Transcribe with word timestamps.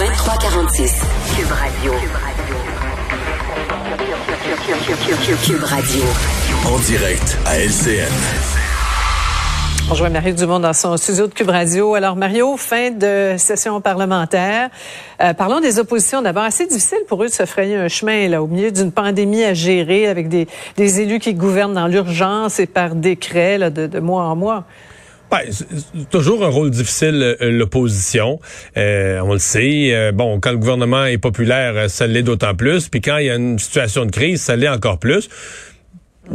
2346. 0.00 1.02
Cube 1.36 1.52
Radio. 1.52 1.92
Cube 5.44 5.62
Radio. 5.62 6.02
En 6.64 6.78
direct 6.78 7.36
à 7.44 7.58
LCN. 7.58 8.08
On 9.88 9.90
rejoint 9.90 10.08
Mario 10.08 10.32
Dumont 10.32 10.58
dans 10.58 10.72
son 10.72 10.96
studio 10.96 11.26
de 11.26 11.34
Cube 11.34 11.50
Radio. 11.50 11.92
Alors, 11.92 12.16
Mario, 12.16 12.56
fin 12.56 12.92
de 12.92 13.34
session 13.36 13.82
parlementaire. 13.82 14.70
Euh, 15.20 15.34
parlons 15.34 15.60
des 15.60 15.78
oppositions 15.78 16.22
d'abord. 16.22 16.44
Assez 16.44 16.64
difficile 16.64 17.00
pour 17.06 17.22
eux 17.22 17.26
de 17.26 17.32
se 17.32 17.44
frayer 17.44 17.76
un 17.76 17.88
chemin 17.88 18.26
là, 18.26 18.42
au 18.42 18.46
milieu 18.46 18.70
d'une 18.70 18.92
pandémie 18.92 19.44
à 19.44 19.52
gérer 19.52 20.06
avec 20.06 20.30
des, 20.30 20.48
des 20.78 21.00
élus 21.02 21.18
qui 21.18 21.34
gouvernent 21.34 21.74
dans 21.74 21.88
l'urgence 21.88 22.58
et 22.58 22.66
par 22.66 22.94
décret 22.94 23.58
là, 23.58 23.68
de, 23.68 23.86
de 23.86 24.00
mois 24.00 24.22
en 24.22 24.34
mois. 24.34 24.64
Ben, 25.30 25.38
c'est 25.48 26.10
toujours 26.10 26.44
un 26.44 26.48
rôle 26.48 26.70
difficile, 26.70 27.36
euh, 27.40 27.50
l'opposition. 27.52 28.40
Euh, 28.76 29.20
on 29.20 29.34
le 29.34 29.38
sait. 29.38 29.94
Euh, 29.94 30.10
bon, 30.10 30.40
quand 30.40 30.50
le 30.50 30.58
gouvernement 30.58 31.04
est 31.04 31.18
populaire, 31.18 31.88
ça 31.88 32.08
l'est 32.08 32.24
d'autant 32.24 32.54
plus. 32.56 32.88
Puis 32.88 33.00
quand 33.00 33.18
il 33.18 33.26
y 33.26 33.30
a 33.30 33.36
une 33.36 33.58
situation 33.58 34.04
de 34.06 34.10
crise, 34.10 34.42
ça 34.42 34.56
l'est 34.56 34.68
encore 34.68 34.98
plus. 34.98 35.28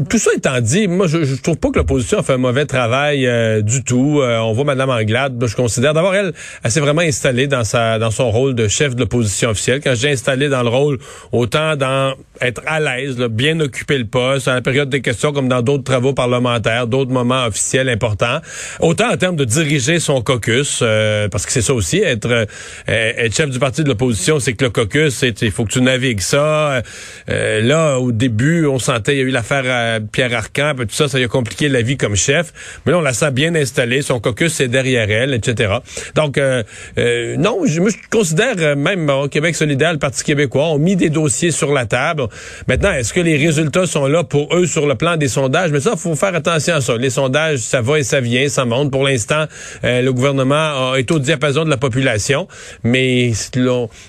Tout 0.09 0.17
ça 0.17 0.31
étant 0.35 0.59
dit, 0.59 0.89
moi, 0.89 1.07
je, 1.07 1.23
je 1.23 1.35
trouve 1.41 1.55
pas 1.55 1.69
que 1.69 1.77
l'opposition 1.77 2.19
a 2.19 2.23
fait 2.23 2.33
un 2.33 2.37
mauvais 2.37 2.65
travail 2.65 3.25
euh, 3.25 3.61
du 3.61 3.81
tout. 3.81 4.19
Euh, 4.19 4.39
on 4.39 4.51
voit 4.51 4.65
Mme 4.65 4.89
Anglade, 4.89 5.41
je 5.47 5.55
considère 5.55 5.93
d'abord 5.93 6.13
elle, 6.13 6.33
elle 6.63 6.71
s'est 6.71 6.81
vraiment 6.81 7.01
installée 7.01 7.47
dans 7.47 7.63
sa 7.63 7.97
dans 7.97 8.11
son 8.11 8.29
rôle 8.29 8.55
de 8.55 8.67
chef 8.67 8.93
de 8.93 8.99
l'opposition 8.99 9.51
officielle. 9.51 9.79
Quand 9.81 9.95
j'ai 9.95 10.11
installé 10.11 10.49
dans 10.49 10.63
le 10.63 10.69
rôle, 10.69 10.99
autant 11.31 11.77
dans 11.77 12.13
être 12.41 12.61
à 12.65 12.81
l'aise, 12.81 13.15
bien 13.15 13.57
occuper 13.61 13.97
le 13.97 14.05
poste, 14.05 14.49
à 14.49 14.55
la 14.55 14.61
période 14.61 14.89
des 14.89 14.99
questions 14.99 15.31
comme 15.31 15.47
dans 15.47 15.61
d'autres 15.61 15.85
travaux 15.85 16.13
parlementaires, 16.13 16.87
d'autres 16.87 17.11
moments 17.11 17.45
officiels 17.45 17.87
importants, 17.87 18.39
autant 18.81 19.09
en 19.13 19.15
termes 19.15 19.37
de 19.37 19.45
diriger 19.45 19.99
son 19.99 20.21
caucus, 20.21 20.79
euh, 20.81 21.29
parce 21.29 21.45
que 21.45 21.53
c'est 21.53 21.61
ça 21.61 21.73
aussi, 21.73 21.99
être 21.99 22.47
être 22.87 23.33
chef 23.33 23.49
du 23.49 23.59
parti 23.59 23.83
de 23.85 23.87
l'opposition, 23.87 24.41
c'est 24.41 24.53
que 24.53 24.65
le 24.65 24.71
caucus, 24.71 25.23
il 25.41 25.51
faut 25.51 25.63
que 25.63 25.71
tu 25.71 25.81
navigues 25.81 26.19
ça. 26.19 26.81
Là, 27.27 27.97
au 27.97 28.11
début, 28.11 28.65
on 28.65 28.79
sentait, 28.79 29.13
il 29.13 29.19
y 29.19 29.21
a 29.21 29.23
eu 29.23 29.29
l'affaire 29.29 29.63
Pierre 30.11 30.33
Arcan, 30.33 30.73
tout 30.77 30.85
ça, 30.89 31.07
ça 31.07 31.17
lui 31.17 31.25
a 31.25 31.27
compliqué 31.27 31.69
la 31.69 31.81
vie 31.81 31.97
comme 31.97 32.15
chef. 32.15 32.53
Mais 32.85 32.91
là, 32.91 32.99
on 32.99 33.01
la 33.01 33.13
sent 33.13 33.31
bien 33.31 33.55
installée, 33.55 34.01
son 34.01 34.19
caucus 34.19 34.53
c'est 34.53 34.67
derrière 34.67 35.09
elle, 35.09 35.33
etc. 35.33 35.75
Donc, 36.15 36.37
euh, 36.37 36.63
euh, 36.97 37.35
non, 37.37 37.61
je, 37.65 37.79
moi, 37.79 37.89
je 37.89 37.97
considère 38.09 38.55
euh, 38.57 38.75
même 38.75 39.09
au 39.09 39.27
Québec 39.27 39.55
solidaire, 39.55 39.93
le 39.93 39.99
Parti 39.99 40.23
québécois, 40.23 40.69
ont 40.69 40.77
mis 40.77 40.95
des 40.95 41.09
dossiers 41.09 41.51
sur 41.51 41.73
la 41.73 41.85
table. 41.85 42.27
Maintenant, 42.67 42.91
est-ce 42.91 43.13
que 43.13 43.19
les 43.19 43.37
résultats 43.37 43.85
sont 43.85 44.07
là 44.07 44.23
pour 44.23 44.55
eux 44.55 44.65
sur 44.65 44.87
le 44.87 44.95
plan 44.95 45.17
des 45.17 45.27
sondages? 45.27 45.71
Mais 45.71 45.79
ça, 45.79 45.95
faut 45.95 46.15
faire 46.15 46.35
attention 46.35 46.75
à 46.75 46.81
ça. 46.81 46.97
Les 46.97 47.09
sondages, 47.09 47.59
ça 47.59 47.81
va 47.81 47.99
et 47.99 48.03
ça 48.03 48.21
vient, 48.21 48.47
ça 48.47 48.65
monte. 48.65 48.91
Pour 48.91 49.03
l'instant, 49.03 49.45
le 49.83 50.09
gouvernement 50.11 50.95
est 50.95 51.09
au 51.11 51.19
diapason 51.19 51.65
de 51.65 51.69
la 51.69 51.77
population, 51.77 52.47
mais 52.83 53.31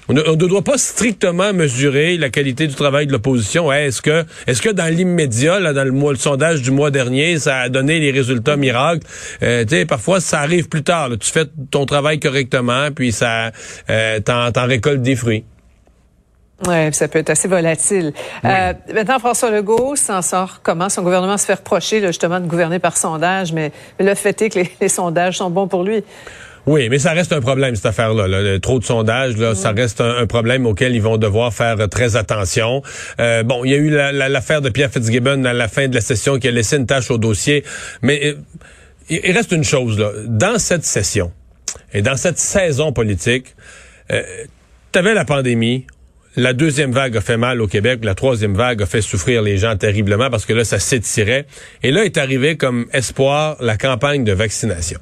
on, 0.09 0.13
ne 0.13 0.35
doit 0.35 0.63
pas 0.63 0.79
strictement 0.79 1.53
mesurer 1.53 2.17
la 2.17 2.31
qualité 2.31 2.67
du 2.67 2.75
travail 2.75 3.07
de 3.07 3.13
l'opposition. 3.13 3.73
Est-ce 3.73 4.03
que 4.03 4.71
dans 4.71 4.95
l'immédiat, 4.95 5.59
là, 5.67 5.73
dans 5.73 5.85
le, 5.85 5.93
mois, 5.93 6.13
le 6.13 6.19
sondage 6.19 6.63
du 6.63 6.71
mois 6.71 6.91
dernier, 6.91 7.39
ça 7.39 7.59
a 7.59 7.69
donné 7.69 7.99
les 7.99 8.11
résultats 8.11 8.57
miracles? 8.57 9.07
Euh, 9.43 9.65
tu 9.65 9.77
sais, 9.77 9.87
parfois, 9.87 10.21
ça 10.21 10.41
arrive 10.41 10.69
plus 10.69 10.83
tard. 10.83 11.09
là. 11.09 11.17
Tu 11.17 11.31
fais 11.31 11.47
ton 11.71 11.87
travail 11.87 12.21
correctement, 12.21 12.91
puis 12.95 13.13
ça, 13.13 13.51
euh, 13.91 14.21
t'en, 14.21 14.51
récoltes 14.67 15.03
des 15.03 15.17
fruits. 15.17 15.45
Oui, 16.67 16.93
ça 16.93 17.07
peut 17.09 17.19
être 17.19 17.29
assez 17.29 17.49
volatile. 17.49 18.15
Euh, 18.45 18.73
maintenant, 18.95 19.19
François 19.19 19.51
Legault 19.51 19.95
s'en 19.95 20.23
sort 20.23 20.61
comment? 20.63 20.89
Son 20.89 21.03
gouvernement 21.03 21.37
se 21.37 21.45
fait 21.45 21.55
reprocher 21.55 22.01
là, 22.01 22.09
justement 22.09 22.41
de 22.41 22.47
gouverner 22.47 22.79
par 22.79 22.97
sondage, 22.97 23.53
mais, 23.53 23.73
mais 23.99 24.07
le 24.07 24.15
fait 24.15 24.41
est 24.41 24.49
que 24.49 24.61
les, 24.61 24.71
les 24.81 24.89
sondages 24.89 25.37
sont 25.37 25.51
bons 25.51 25.69
pour 25.69 25.85
lui. 25.85 26.03
Oui, 26.67 26.89
mais 26.89 26.99
ça 26.99 27.13
reste 27.13 27.33
un 27.33 27.41
problème, 27.41 27.77
cette 27.77 27.87
affaire-là. 27.87 28.27
là. 28.27 28.59
Trop 28.59 28.81
de 28.81 28.85
sondages, 28.85 29.37
là, 29.37 29.55
ça 29.55 29.71
reste 29.71 30.01
un, 30.01 30.17
un 30.17 30.27
problème 30.27 30.67
auquel 30.67 30.97
ils 30.97 31.03
vont 31.03 31.17
devoir 31.17 31.55
faire 31.55 31.79
euh, 31.81 31.87
très 31.87 32.17
attention. 32.17 32.83
Euh, 33.21 33.45
bon, 33.45 33.65
il 33.65 33.71
y 33.71 33.75
a 33.75 33.77
eu 33.77 33.89
la- 33.91 34.11
la- 34.11 34.29
l'affaire 34.29 34.61
de 34.63 34.69
Pierre 34.69 34.91
Fitzgibbon 34.91 35.45
à 35.45 35.53
la 35.53 35.69
fin 35.69 35.87
de 35.87 35.95
la 35.95 36.01
session 36.01 36.39
qui 36.41 36.49
a 36.49 36.51
laissé 36.51 36.77
une 36.77 36.87
tâche 36.87 37.11
au 37.13 37.19
dossier. 37.19 37.63
Mais 38.03 38.21
euh, 38.25 38.35
il 39.09 39.21
il 39.25 39.31
reste 39.33 39.53
une 39.53 39.63
chose, 39.63 39.97
là. 39.99 40.11
Dans 40.27 40.59
cette 40.59 40.85
session 40.85 41.31
et 41.93 42.03
dans 42.03 42.17
cette 42.17 42.39
saison 42.39 42.93
politique, 42.93 43.55
euh, 44.11 44.23
tu 44.93 44.99
avais 44.99 45.15
la 45.15 45.25
pandémie. 45.25 45.87
La 46.35 46.53
deuxième 46.53 46.91
vague 46.93 47.17
a 47.17 47.21
fait 47.21 47.37
mal 47.39 47.63
au 47.63 47.69
Québec. 47.69 48.01
La 48.03 48.15
troisième 48.17 48.55
vague 48.57 48.83
a 48.83 48.87
fait 48.87 49.01
souffrir 49.01 49.41
les 49.41 49.57
gens 49.57 49.77
terriblement 49.77 50.29
parce 50.31 50.45
que 50.45 50.53
là, 50.53 50.65
ça 50.65 50.79
s'étirait. 50.81 51.47
Et 51.85 51.93
là 51.93 52.05
est 52.05 52.19
arrivé 52.19 52.57
comme 52.57 52.87
espoir 52.93 53.57
la 53.61 53.77
campagne 53.79 54.25
de 54.25 54.33
vaccination. 54.33 54.99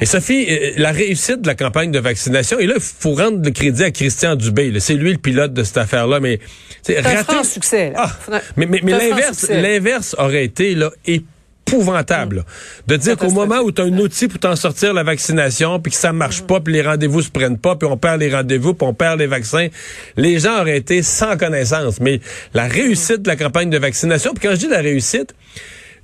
Et 0.00 0.06
Sophie, 0.06 0.46
euh, 0.48 0.70
la 0.76 0.90
réussite 0.92 1.42
de 1.42 1.46
la 1.46 1.54
campagne 1.54 1.90
de 1.90 1.98
vaccination, 1.98 2.58
et 2.58 2.66
là, 2.66 2.74
il 2.76 2.80
faut 2.82 3.14
rendre 3.14 3.44
le 3.44 3.50
crédit 3.50 3.84
à 3.84 3.90
Christian 3.90 4.34
Dubé. 4.36 4.72
C'est 4.80 4.94
lui 4.94 5.12
le 5.12 5.18
pilote 5.18 5.52
de 5.52 5.62
cette 5.64 5.76
affaire-là, 5.76 6.20
mais 6.20 6.40
c'est 6.82 7.02
C'est 7.02 7.06
un 7.06 7.24
franc 7.24 7.44
succès. 7.44 7.90
là. 7.90 8.08
Ah, 8.32 8.40
mais 8.56 8.66
mais, 8.66 8.80
mais 8.82 8.92
l'inverse, 8.92 9.48
l'inverse 9.50 10.14
aurait 10.18 10.44
été 10.44 10.74
là 10.74 10.90
épouvantable. 11.06 12.36
là. 12.36 12.42
De 12.86 12.96
dire 12.96 13.16
qu'au 13.16 13.30
moment 13.30 13.58
où 13.58 13.72
tu 13.72 13.82
as 13.82 13.84
un 13.84 13.98
outil 13.98 14.28
pour 14.28 14.38
t'en 14.38 14.56
sortir 14.56 14.94
la 14.94 15.02
vaccination, 15.02 15.80
puis 15.80 15.90
que 15.92 15.98
ça 15.98 16.12
marche 16.12 16.42
pas, 16.42 16.60
puis 16.60 16.72
les 16.72 16.82
rendez-vous 16.82 17.22
se 17.22 17.30
prennent 17.30 17.58
pas, 17.58 17.76
puis 17.76 17.88
on 17.88 17.96
perd 17.96 18.20
les 18.20 18.32
rendez-vous, 18.34 18.72
puis 18.74 18.86
on 18.86 18.94
perd 18.94 19.18
les 19.18 19.26
vaccins, 19.26 19.68
les 20.16 20.38
gens 20.38 20.60
auraient 20.60 20.78
été 20.78 21.02
sans 21.02 21.36
connaissance. 21.36 22.00
Mais 22.00 22.20
la 22.54 22.66
réussite 22.66 23.22
de 23.22 23.28
la 23.28 23.36
campagne 23.36 23.68
de 23.70 23.78
vaccination, 23.78 24.32
puis 24.32 24.48
quand 24.48 24.54
je 24.54 24.60
dis 24.60 24.68
la 24.68 24.80
réussite, 24.80 25.34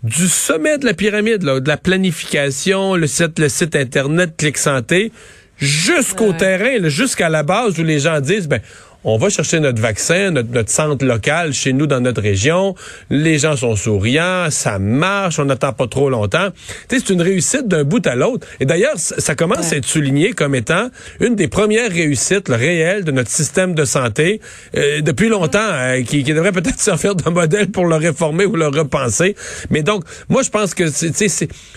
du 0.02 0.26
sommet 0.28 0.78
de 0.78 0.84
la 0.84 0.94
pyramide, 0.94 1.42
là, 1.42 1.60
de 1.60 1.68
la 1.68 1.76
planification, 1.76 2.96
le 2.96 3.06
site, 3.06 3.38
le 3.38 3.48
site 3.48 3.76
internet, 3.76 4.34
Clic 4.36 4.58
Santé, 4.58 5.12
jusqu'au 5.58 6.30
Ouais. 6.30 6.36
terrain, 6.36 6.88
jusqu'à 6.88 7.28
la 7.28 7.42
base 7.42 7.78
où 7.78 7.84
les 7.84 8.00
gens 8.00 8.20
disent, 8.20 8.48
ben, 8.48 8.60
on 9.04 9.16
va 9.18 9.28
chercher 9.30 9.58
notre 9.60 9.80
vaccin, 9.82 10.30
notre, 10.30 10.50
notre 10.50 10.70
centre 10.70 11.04
local 11.04 11.52
chez 11.52 11.72
nous 11.72 11.86
dans 11.86 12.00
notre 12.00 12.22
région. 12.22 12.74
Les 13.10 13.38
gens 13.38 13.56
sont 13.56 13.74
souriants, 13.76 14.48
ça 14.50 14.78
marche, 14.78 15.38
on 15.38 15.44
n'attend 15.46 15.72
pas 15.72 15.86
trop 15.88 16.08
longtemps. 16.08 16.48
C'est 16.88 17.10
une 17.10 17.20
réussite 17.22 17.66
d'un 17.66 17.84
bout 17.84 18.06
à 18.06 18.14
l'autre. 18.14 18.46
Et 18.60 18.64
d'ailleurs, 18.66 18.96
ça 18.96 19.34
commence 19.34 19.72
à 19.72 19.76
être 19.76 19.86
souligné 19.86 20.32
comme 20.32 20.54
étant 20.54 20.88
une 21.20 21.34
des 21.34 21.48
premières 21.48 21.90
réussites 21.90 22.48
là, 22.48 22.56
réelles 22.56 23.04
de 23.04 23.10
notre 23.12 23.30
système 23.30 23.74
de 23.74 23.84
santé 23.84 24.40
euh, 24.76 25.00
depuis 25.00 25.28
longtemps, 25.28 25.58
euh, 25.60 26.02
qui, 26.02 26.22
qui 26.22 26.32
devrait 26.34 26.52
peut-être 26.52 26.78
servir 26.78 27.14
de 27.14 27.28
modèle 27.28 27.70
pour 27.70 27.86
le 27.86 27.96
réformer 27.96 28.44
ou 28.44 28.54
le 28.56 28.68
repenser. 28.68 29.34
Mais 29.70 29.82
donc, 29.82 30.04
moi, 30.28 30.42
je 30.42 30.50
pense 30.50 30.74
que 30.74 30.88
c'est 30.88 31.12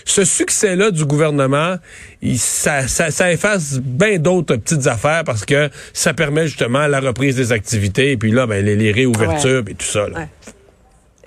ce 0.04 0.24
succès-là 0.24 0.90
du 0.90 1.04
gouvernement, 1.04 1.76
il- 2.22 2.38
ça, 2.38 2.86
ça, 2.86 3.10
ça 3.10 3.32
efface 3.32 3.80
bien 3.82 4.18
d'autres 4.18 4.56
petites 4.56 4.86
affaires 4.86 5.24
parce 5.24 5.44
que 5.44 5.70
ça 5.92 6.14
permet 6.14 6.46
justement 6.46 6.86
la 6.86 7.00
reprise 7.16 7.36
des 7.36 7.52
activités 7.52 8.12
et 8.12 8.16
puis 8.16 8.30
là, 8.30 8.46
ben, 8.46 8.64
les, 8.64 8.76
les 8.76 8.92
réouvertures 8.92 9.64
et 9.68 9.74
tout 9.74 9.86
ça. 9.86 10.08
là. 10.08 10.18
Ouais. 10.18 10.28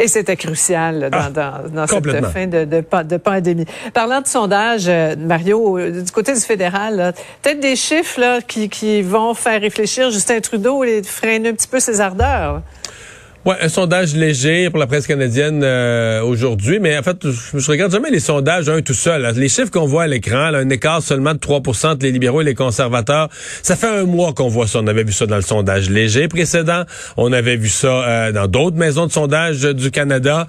Et 0.01 0.07
c'était 0.07 0.37
crucial 0.37 0.99
là, 0.99 1.09
dans, 1.09 1.17
Ah, 1.17 1.29
dans, 1.29 1.69
dans 1.75 1.87
cette 1.87 2.25
fin 2.27 2.47
de, 2.47 2.63
de, 2.63 2.81
de 3.03 3.17
pandémie. 3.17 3.65
Parlant 3.93 4.21
de 4.21 4.27
sondage, 4.27 4.85
euh, 4.87 5.15
Mario, 5.17 5.77
euh, 5.77 6.01
du 6.01 6.11
côté 6.11 6.33
du 6.33 6.39
fédéral, 6.39 7.13
peut-être 7.41 7.59
des 7.59 7.75
chiffres 7.75 8.17
là, 8.21 8.39
qui, 8.41 8.69
qui 8.69 9.01
vont 9.01 9.33
faire 9.33 9.59
réfléchir 9.59 10.09
Justin 10.09 10.39
Trudeau 10.39 10.85
et 10.85 11.03
freiner 11.03 11.49
un 11.49 11.53
petit 11.53 11.67
peu 11.67 11.81
ses 11.81 11.99
ardeurs. 11.99 12.61
Ouais, 13.45 13.55
un 13.61 13.69
sondage 13.69 14.15
léger 14.15 14.69
pour 14.69 14.79
la 14.79 14.85
presse 14.85 15.07
canadienne 15.07 15.61
euh, 15.63 16.21
aujourd'hui, 16.21 16.79
mais 16.79 16.97
en 16.97 17.03
fait, 17.03 17.15
je, 17.23 17.57
je 17.57 17.71
regarde 17.71 17.89
jamais 17.89 18.09
les 18.11 18.19
sondages 18.19 18.67
un 18.67 18.81
tout 18.81 18.93
seul. 18.93 19.25
Les 19.37 19.47
chiffres 19.47 19.71
qu'on 19.71 19.85
voit 19.85 20.03
à 20.03 20.07
l'écran, 20.07 20.53
un 20.53 20.69
écart 20.69 21.01
seulement 21.01 21.33
de 21.33 21.39
3% 21.39 21.87
entre 21.87 22.03
les 22.03 22.11
libéraux 22.11 22.41
et 22.41 22.43
les 22.43 22.53
conservateurs, 22.53 23.29
ça 23.63 23.77
fait 23.77 23.87
un 23.87 24.03
mois 24.03 24.33
qu'on 24.33 24.49
voit 24.49 24.67
ça. 24.67 24.79
On 24.79 24.87
avait 24.87 25.05
vu 25.05 25.13
ça 25.13 25.25
dans 25.25 25.37
le 25.37 25.41
sondage 25.41 25.89
léger 25.89 26.27
précédent, 26.27 26.83
on 27.15 27.31
avait 27.31 27.55
vu 27.55 27.69
ça 27.69 27.87
euh, 27.87 28.31
dans 28.33 28.47
d'autres 28.47 28.75
maisons 28.75 29.07
de 29.07 29.11
sondage 29.11 29.61
du 29.61 29.89
Canada, 29.89 30.45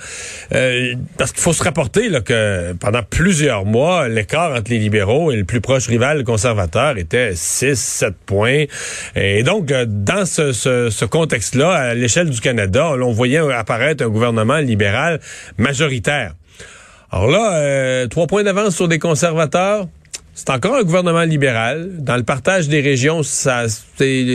Euh, 0.53 0.95
parce 1.17 1.31
qu'il 1.31 1.43
faut 1.43 1.53
se 1.53 1.63
rapporter 1.63 2.09
là, 2.09 2.21
que 2.23 2.73
pendant 2.73 3.03
plusieurs 3.09 3.65
mois, 3.67 4.09
l'écart 4.09 4.51
entre 4.53 4.69
les 4.73 4.79
libéraux 4.79 5.31
et 5.31 5.37
le 5.37 5.45
plus 5.45 5.61
proche 5.61 5.87
rival, 5.87 6.19
le 6.19 6.25
conservateur, 6.25 6.99
était 6.99 7.35
6-7 7.35 8.15
points. 8.27 8.65
Et 9.15 9.45
donc, 9.45 9.71
euh, 9.71 9.87
dans 9.89 10.27
ce, 10.27 10.51
ce- 10.53 10.91
ce 10.91 11.05
contexte-là, 11.05 11.71
à 11.71 11.95
l'échelle 11.95 12.31
du 12.31 12.41
Canada, 12.41 12.80
on 12.81 13.13
voyait 13.13 13.39
apparaître 13.39 14.05
un 14.05 14.09
gouvernement 14.09 14.59
libéral 14.59 15.21
majoritaire. 15.59 16.35
Alors 17.11 17.31
là, 17.31 17.55
euh, 17.57 18.07
trois 18.07 18.27
points 18.27 18.45
d'avance 18.45 18.77
sur 18.77 18.87
des 18.87 18.99
conservateurs, 18.99 19.89
c'est 20.35 20.51
encore 20.51 20.77
un 20.77 20.83
gouvernement 20.83 21.25
libéral. 21.25 21.91
Dans 21.99 22.17
le 22.17 22.23
partage 22.23 22.69
des 22.69 22.81
régions, 22.81 23.23
ça, 23.23 23.65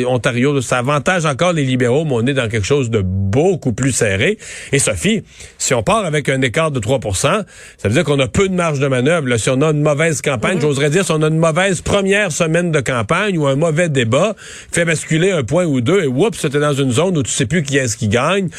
Ontario, 0.07 0.61
ça 0.61 0.79
avantage 0.79 1.25
encore 1.25 1.53
les 1.53 1.63
libéraux, 1.63 2.05
mais 2.05 2.13
on 2.13 2.25
est 2.25 2.33
dans 2.33 2.47
quelque 2.47 2.65
chose 2.65 2.89
de 2.89 3.01
beaucoup 3.01 3.73
plus 3.73 3.91
serré. 3.91 4.37
Et 4.71 4.79
Sophie, 4.79 5.23
si 5.57 5.73
on 5.73 5.83
part 5.83 6.05
avec 6.05 6.29
un 6.29 6.41
écart 6.41 6.71
de 6.71 6.79
3 6.79 6.99
ça 7.13 7.45
veut 7.83 7.89
dire 7.89 8.03
qu'on 8.03 8.19
a 8.19 8.27
peu 8.27 8.47
de 8.47 8.53
marge 8.53 8.79
de 8.79 8.87
manœuvre. 8.87 9.35
Si 9.37 9.49
on 9.49 9.61
a 9.61 9.71
une 9.71 9.81
mauvaise 9.81 10.21
campagne, 10.21 10.57
mm-hmm. 10.57 10.61
j'oserais 10.61 10.89
dire, 10.89 11.05
si 11.05 11.11
on 11.11 11.21
a 11.21 11.27
une 11.27 11.37
mauvaise 11.37 11.81
première 11.81 12.31
semaine 12.31 12.71
de 12.71 12.79
campagne 12.79 13.37
ou 13.37 13.47
un 13.47 13.55
mauvais 13.55 13.89
débat, 13.89 14.35
fait 14.71 14.85
basculer 14.85 15.31
un 15.31 15.43
point 15.43 15.65
ou 15.65 15.81
deux, 15.81 16.03
et 16.03 16.07
oups, 16.07 16.37
c'était 16.37 16.59
dans 16.59 16.73
une 16.73 16.91
zone 16.91 17.17
où 17.17 17.23
tu 17.23 17.31
sais 17.31 17.45
plus 17.45 17.63
qui 17.63 17.77
est-ce 17.77 17.97
qui 17.97 18.07
gagne. 18.07 18.49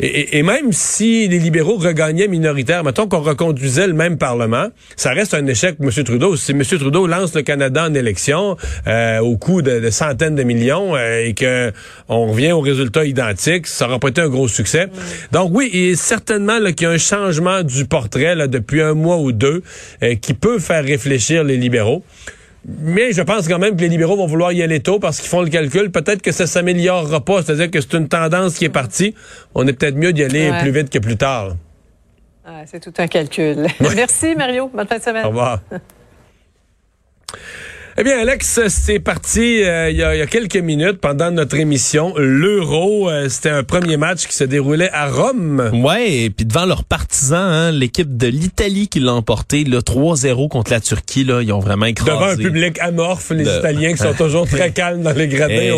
Et, 0.00 0.38
et, 0.38 0.42
même 0.42 0.72
si 0.72 1.28
les 1.28 1.38
libéraux 1.38 1.76
regagnaient 1.76 2.26
minoritaire, 2.26 2.82
mettons 2.82 3.06
qu'on 3.06 3.20
reconduisait 3.20 3.86
le 3.86 3.92
même 3.92 4.18
Parlement, 4.18 4.68
ça 4.96 5.10
reste 5.10 5.34
un 5.34 5.46
échec 5.46 5.76
pour 5.76 5.86
M. 5.86 6.04
Trudeau. 6.04 6.36
Si 6.36 6.52
M. 6.52 6.62
Trudeau 6.62 7.06
lance 7.06 7.34
le 7.34 7.42
Canada 7.42 7.86
en 7.88 7.94
élection 7.94 8.56
euh, 8.86 9.18
au 9.20 9.36
coût 9.36 9.62
de, 9.62 9.90
centaines 9.90 10.34
de 10.34 10.43
millions 10.44 10.94
euh, 10.94 11.24
et 11.24 11.34
que 11.34 11.72
on 12.08 12.26
revient 12.26 12.52
au 12.52 12.60
résultat 12.60 13.04
identique, 13.04 13.66
ça 13.66 13.86
aura 13.86 13.98
pas 13.98 14.08
été 14.08 14.20
un 14.20 14.28
gros 14.28 14.48
succès. 14.48 14.88
Donc 15.32 15.50
oui, 15.52 15.70
et 15.72 15.96
certainement 15.96 16.58
qu'il 16.72 16.82
y 16.82 16.86
a 16.86 16.90
un 16.90 16.98
changement 16.98 17.62
du 17.62 17.86
portrait 17.86 18.34
là, 18.34 18.46
depuis 18.46 18.82
un 18.82 18.94
mois 18.94 19.18
ou 19.18 19.32
deux 19.32 19.62
euh, 20.02 20.14
qui 20.14 20.34
peut 20.34 20.58
faire 20.58 20.84
réfléchir 20.84 21.44
les 21.44 21.56
libéraux. 21.56 22.04
Mais 22.66 23.12
je 23.12 23.20
pense 23.20 23.46
quand 23.46 23.58
même 23.58 23.76
que 23.76 23.82
les 23.82 23.88
libéraux 23.88 24.16
vont 24.16 24.26
vouloir 24.26 24.52
y 24.52 24.62
aller 24.62 24.80
tôt 24.80 24.98
parce 24.98 25.20
qu'ils 25.20 25.28
font 25.28 25.42
le 25.42 25.50
calcul. 25.50 25.90
Peut-être 25.90 26.22
que 26.22 26.32
ça 26.32 26.46
s'améliorera 26.46 27.22
pas. 27.22 27.42
C'est-à-dire 27.42 27.70
que 27.70 27.80
c'est 27.80 27.92
une 27.94 28.08
tendance 28.08 28.54
qui 28.56 28.64
est 28.64 28.70
partie. 28.70 29.14
On 29.54 29.66
est 29.66 29.74
peut-être 29.74 29.96
mieux 29.96 30.14
d'y 30.14 30.24
aller 30.24 30.50
plus 30.60 30.70
vite 30.70 30.88
que 30.88 30.98
plus 30.98 31.18
tard. 31.18 31.56
c'est 32.64 32.80
tout 32.80 32.94
un 32.96 33.06
calcul. 33.06 33.66
Merci, 33.96 34.34
Mario. 34.34 34.70
Bonne 34.72 34.86
fin 34.86 34.96
de 34.96 35.02
semaine. 35.02 35.26
Au 35.26 35.28
revoir. 35.28 35.60
Eh 37.96 38.02
bien, 38.02 38.18
Alex, 38.18 38.60
c'est 38.66 38.98
parti 38.98 39.62
euh, 39.62 39.88
il, 39.88 39.96
y 39.96 40.02
a, 40.02 40.26
quelques 40.26 40.56
minutes 40.56 40.98
pendant 41.00 41.30
notre 41.30 41.54
émission. 41.54 42.12
L'Euro, 42.16 43.08
euh, 43.08 43.28
c'était 43.28 43.50
un 43.50 43.62
premier 43.62 43.96
match 43.96 44.26
qui 44.26 44.34
se 44.34 44.42
déroulait 44.42 44.90
à 44.90 45.08
Rome. 45.08 45.70
Ouais, 45.72 46.24
et 46.24 46.30
puis 46.30 46.44
devant 46.44 46.66
leurs 46.66 46.82
partisans, 46.82 47.38
hein, 47.38 47.70
l'équipe 47.70 48.16
de 48.16 48.26
l'Italie 48.26 48.88
qui 48.88 48.98
l'a 48.98 49.14
emporté, 49.14 49.62
le 49.62 49.78
3-0 49.78 50.48
contre 50.48 50.72
la 50.72 50.80
Turquie, 50.80 51.22
là, 51.22 51.40
ils 51.40 51.52
ont 51.52 51.60
vraiment 51.60 51.86
écrasé. 51.86 52.10
Devant 52.10 52.32
un 52.32 52.36
public 52.36 52.80
amorphe, 52.80 53.30
les 53.30 53.44
Italiens 53.44 53.92
qui 53.92 53.98
sont 53.98 54.14
toujours 54.18 54.48
très 54.48 54.72
calmes 54.72 55.02
dans 55.02 55.12
les 55.12 55.28
gradins. 55.28 55.54
Eh 55.54 55.70